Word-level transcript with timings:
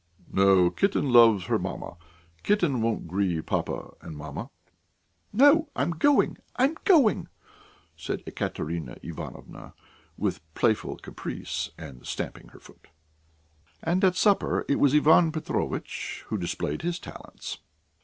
"No. 0.33 0.71
Kitten 0.71 1.09
loves 1.13 1.45
her 1.45 1.59
mamma. 1.59 1.95
Kitten 2.41 2.81
won't 2.81 3.07
grieve 3.07 3.45
papa 3.45 3.91
and 4.01 4.17
mamma." 4.17 4.49
"No, 5.31 5.69
I'm 5.75 5.91
going, 5.91 6.39
I'm 6.55 6.75
going," 6.85 7.27
said 7.95 8.23
Ekaterina 8.25 8.97
Ivanovna, 9.03 9.75
with 10.17 10.41
playful 10.55 10.97
caprice 10.97 11.69
and 11.77 12.03
stamping 12.03 12.47
her 12.47 12.59
foot. 12.59 12.87
And 13.83 14.03
at 14.03 14.15
supper 14.15 14.65
it 14.67 14.79
was 14.79 14.95
Ivan 14.95 15.31
Petrovitch 15.31 16.23
who 16.29 16.37
displayed 16.39 16.81
his 16.81 16.97
talents. 16.97 17.59